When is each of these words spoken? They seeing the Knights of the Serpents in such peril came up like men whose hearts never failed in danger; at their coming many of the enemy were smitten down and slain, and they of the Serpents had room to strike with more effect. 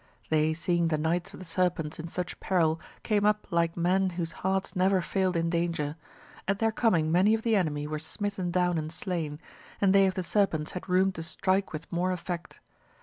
They 0.29 0.55
seeing 0.55 0.87
the 0.87 0.97
Knights 0.97 1.31
of 1.31 1.39
the 1.39 1.45
Serpents 1.45 1.99
in 1.99 2.07
such 2.07 2.39
peril 2.39 2.81
came 3.03 3.23
up 3.23 3.45
like 3.51 3.77
men 3.77 4.09
whose 4.17 4.31
hearts 4.31 4.75
never 4.75 4.99
failed 4.99 5.35
in 5.35 5.51
danger; 5.51 5.95
at 6.47 6.57
their 6.57 6.71
coming 6.71 7.11
many 7.11 7.35
of 7.35 7.43
the 7.43 7.55
enemy 7.55 7.85
were 7.85 7.99
smitten 7.99 8.49
down 8.49 8.79
and 8.79 8.91
slain, 8.91 9.39
and 9.79 9.93
they 9.93 10.07
of 10.07 10.15
the 10.15 10.23
Serpents 10.23 10.71
had 10.71 10.89
room 10.89 11.11
to 11.11 11.21
strike 11.21 11.71
with 11.71 11.85
more 11.91 12.11
effect. 12.11 12.59